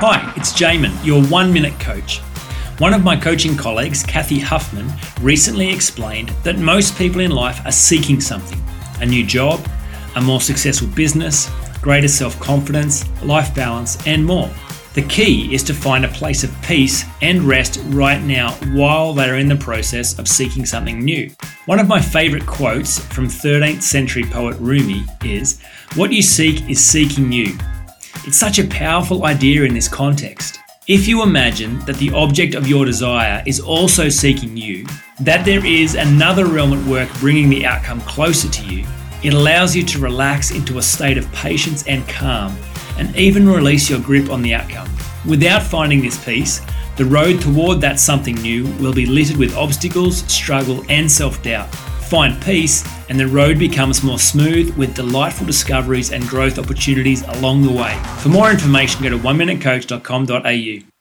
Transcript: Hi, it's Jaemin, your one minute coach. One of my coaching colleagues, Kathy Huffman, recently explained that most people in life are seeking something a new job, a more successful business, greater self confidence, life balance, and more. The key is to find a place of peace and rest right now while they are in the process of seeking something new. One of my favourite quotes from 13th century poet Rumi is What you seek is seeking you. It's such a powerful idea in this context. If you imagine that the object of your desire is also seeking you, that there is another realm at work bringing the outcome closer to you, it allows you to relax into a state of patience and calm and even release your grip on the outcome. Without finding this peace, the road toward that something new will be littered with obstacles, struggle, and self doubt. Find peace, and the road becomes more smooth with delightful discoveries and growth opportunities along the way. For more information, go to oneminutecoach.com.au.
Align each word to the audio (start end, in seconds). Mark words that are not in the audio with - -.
Hi, 0.00 0.32
it's 0.36 0.52
Jaemin, 0.52 1.04
your 1.04 1.20
one 1.24 1.52
minute 1.52 1.76
coach. 1.80 2.20
One 2.78 2.94
of 2.94 3.02
my 3.02 3.16
coaching 3.16 3.56
colleagues, 3.56 4.04
Kathy 4.04 4.38
Huffman, 4.38 4.88
recently 5.20 5.68
explained 5.70 6.28
that 6.44 6.56
most 6.56 6.96
people 6.96 7.20
in 7.20 7.32
life 7.32 7.60
are 7.66 7.72
seeking 7.72 8.20
something 8.20 8.62
a 9.00 9.06
new 9.06 9.26
job, 9.26 9.58
a 10.14 10.20
more 10.20 10.40
successful 10.40 10.86
business, 10.86 11.50
greater 11.82 12.06
self 12.06 12.38
confidence, 12.38 13.04
life 13.22 13.52
balance, 13.56 13.98
and 14.06 14.24
more. 14.24 14.48
The 14.94 15.02
key 15.02 15.52
is 15.52 15.64
to 15.64 15.74
find 15.74 16.04
a 16.04 16.08
place 16.08 16.44
of 16.44 16.62
peace 16.62 17.04
and 17.20 17.42
rest 17.42 17.80
right 17.86 18.22
now 18.22 18.52
while 18.74 19.12
they 19.12 19.28
are 19.28 19.38
in 19.38 19.48
the 19.48 19.56
process 19.56 20.16
of 20.16 20.28
seeking 20.28 20.64
something 20.64 21.00
new. 21.00 21.28
One 21.66 21.80
of 21.80 21.88
my 21.88 22.00
favourite 22.00 22.46
quotes 22.46 23.00
from 23.00 23.26
13th 23.26 23.82
century 23.82 24.22
poet 24.22 24.56
Rumi 24.60 25.04
is 25.24 25.60
What 25.96 26.12
you 26.12 26.22
seek 26.22 26.70
is 26.70 26.78
seeking 26.78 27.32
you. 27.32 27.58
It's 28.28 28.36
such 28.36 28.58
a 28.58 28.66
powerful 28.66 29.24
idea 29.24 29.62
in 29.62 29.72
this 29.72 29.88
context. 29.88 30.60
If 30.86 31.08
you 31.08 31.22
imagine 31.22 31.78
that 31.86 31.96
the 31.96 32.10
object 32.10 32.54
of 32.54 32.68
your 32.68 32.84
desire 32.84 33.42
is 33.46 33.58
also 33.58 34.10
seeking 34.10 34.54
you, 34.54 34.84
that 35.20 35.46
there 35.46 35.64
is 35.64 35.94
another 35.94 36.44
realm 36.44 36.74
at 36.74 36.86
work 36.86 37.08
bringing 37.20 37.48
the 37.48 37.64
outcome 37.64 38.02
closer 38.02 38.50
to 38.50 38.66
you, 38.66 38.86
it 39.22 39.32
allows 39.32 39.74
you 39.74 39.82
to 39.82 39.98
relax 39.98 40.50
into 40.50 40.76
a 40.76 40.82
state 40.82 41.16
of 41.16 41.32
patience 41.32 41.86
and 41.86 42.06
calm 42.06 42.54
and 42.98 43.16
even 43.16 43.48
release 43.48 43.88
your 43.88 43.98
grip 43.98 44.28
on 44.28 44.42
the 44.42 44.52
outcome. 44.52 44.90
Without 45.26 45.62
finding 45.62 46.02
this 46.02 46.22
peace, 46.22 46.60
the 46.98 47.06
road 47.06 47.40
toward 47.40 47.80
that 47.80 47.98
something 47.98 48.34
new 48.34 48.66
will 48.74 48.92
be 48.92 49.06
littered 49.06 49.38
with 49.38 49.56
obstacles, 49.56 50.18
struggle, 50.30 50.84
and 50.90 51.10
self 51.10 51.42
doubt. 51.42 51.74
Find 52.08 52.40
peace, 52.42 52.84
and 53.10 53.20
the 53.20 53.26
road 53.26 53.58
becomes 53.58 54.02
more 54.02 54.18
smooth 54.18 54.74
with 54.78 54.94
delightful 54.94 55.46
discoveries 55.46 56.10
and 56.10 56.26
growth 56.26 56.58
opportunities 56.58 57.22
along 57.22 57.62
the 57.62 57.70
way. 57.70 58.00
For 58.20 58.30
more 58.30 58.50
information, 58.50 59.02
go 59.02 59.10
to 59.10 59.18
oneminutecoach.com.au. 59.18 60.97